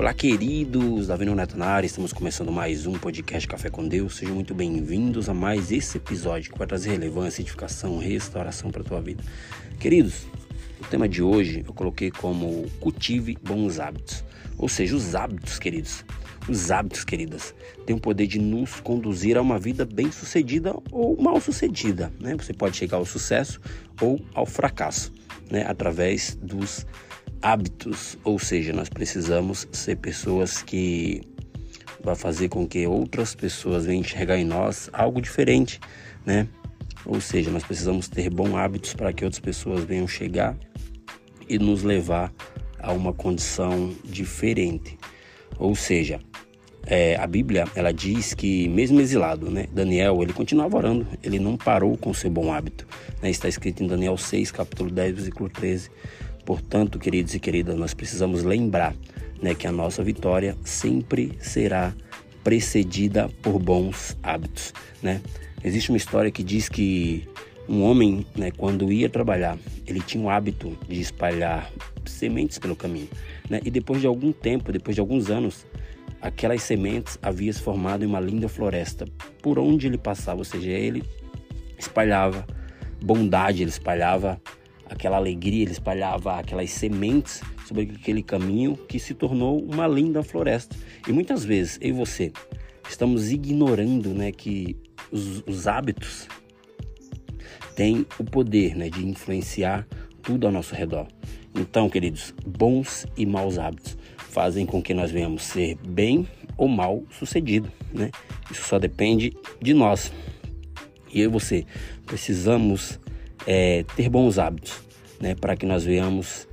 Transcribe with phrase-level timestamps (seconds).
[0.00, 4.16] Olá, queridos, Davi Neto na área, estamos começando mais um podcast Café com Deus.
[4.16, 8.84] Sejam muito bem-vindos a mais esse episódio que vai trazer relevância, edificação, restauração para a
[8.84, 9.22] tua vida.
[9.78, 10.26] Queridos,
[10.80, 14.24] o tema de hoje eu coloquei como cultive bons hábitos.
[14.56, 16.02] Ou seja, os hábitos, queridos,
[16.48, 17.54] os hábitos, queridas,
[17.84, 22.34] têm o poder de nos conduzir a uma vida bem-sucedida ou mal-sucedida, né?
[22.38, 23.60] Você pode chegar ao sucesso
[24.00, 25.12] ou ao fracasso,
[25.50, 25.66] né?
[25.68, 27.09] Através dos hábitos,
[28.24, 31.22] ou seja, nós precisamos ser pessoas que
[32.02, 35.80] vai fazer com que outras pessoas venham enxergar em nós algo diferente,
[36.24, 36.46] né?
[37.04, 40.56] Ou seja, nós precisamos ter bons hábitos para que outras pessoas venham chegar
[41.48, 42.32] e nos levar
[42.78, 44.98] a uma condição diferente.
[45.58, 46.20] Ou seja,
[46.86, 51.56] é, a Bíblia ela diz que mesmo exilado, né, Daniel ele continuava orando, ele não
[51.56, 52.86] parou com seu bom hábito.
[53.22, 53.30] Né?
[53.30, 55.90] Está escrito em Daniel 6, capítulo 10, versículo 13.
[56.44, 58.94] Portanto, queridos e queridas, nós precisamos lembrar
[59.42, 61.94] né, que a nossa vitória sempre será
[62.42, 64.72] precedida por bons hábitos.
[65.02, 65.20] Né?
[65.62, 67.28] Existe uma história que diz que
[67.68, 71.70] um homem, né, quando ia trabalhar, ele tinha o hábito de espalhar
[72.04, 73.08] sementes pelo caminho.
[73.48, 73.60] Né?
[73.64, 75.66] E depois de algum tempo, depois de alguns anos,
[76.20, 79.06] aquelas sementes haviam se formado em uma linda floresta
[79.42, 81.02] por onde ele passava, ou seja, ele
[81.78, 82.46] espalhava
[83.02, 84.40] bondade, ele espalhava
[84.90, 90.76] aquela alegria, ele espalhava aquelas sementes sobre aquele caminho que se tornou uma linda floresta.
[91.06, 92.32] E muitas vezes, eu e você,
[92.88, 94.76] estamos ignorando né, que
[95.10, 96.28] os, os hábitos
[97.76, 99.86] têm o poder né, de influenciar
[100.20, 101.06] tudo ao nosso redor.
[101.54, 107.02] Então, queridos, bons e maus hábitos fazem com que nós venhamos ser bem ou mal
[107.10, 108.10] sucedido, né?
[108.50, 110.12] Isso só depende de nós.
[111.12, 111.66] E eu e você
[112.06, 113.00] precisamos
[113.46, 114.82] é, ter bons hábitos,
[115.20, 116.48] né, para que nós venhamos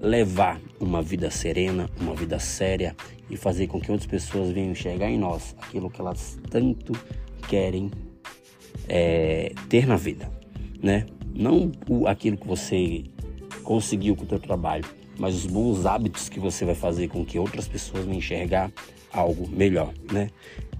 [0.00, 2.96] levar uma vida serena, uma vida séria
[3.30, 6.92] e fazer com que outras pessoas venham enxergar em nós aquilo que elas tanto
[7.48, 7.90] querem
[8.88, 10.30] é, ter na vida,
[10.82, 11.06] né?
[11.34, 13.04] Não o, aquilo que você
[13.62, 14.84] conseguiu com o teu trabalho,
[15.18, 18.72] mas os bons hábitos que você vai fazer com que outras pessoas venham enxergar
[19.12, 20.28] algo melhor, né?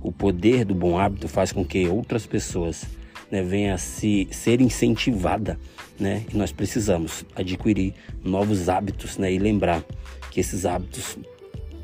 [0.00, 2.84] O poder do bom hábito faz com que outras pessoas
[3.30, 5.58] né, venha a se, ser incentivada,
[5.98, 6.24] né?
[6.32, 9.32] E nós precisamos adquirir novos hábitos, né?
[9.32, 9.84] E lembrar
[10.30, 11.18] que esses hábitos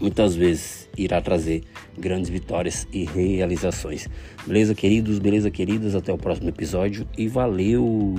[0.00, 1.62] muitas vezes irá trazer
[1.98, 4.08] grandes vitórias e realizações.
[4.46, 5.18] Beleza, queridos?
[5.18, 5.94] Beleza, queridas?
[5.94, 8.14] Até o próximo episódio e valeu!